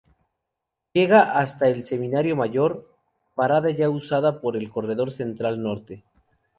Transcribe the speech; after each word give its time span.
Llega 0.95 1.37
hasta 1.37 1.67
el 1.67 1.85
Seminario 1.85 2.35
Mayor, 2.35 2.89
parada 3.35 3.69
ya 3.69 3.87
usada 3.91 4.41
por 4.41 4.57
el 4.57 4.67
Corredor 4.71 5.11
Central 5.11 5.61
norte 5.61 6.03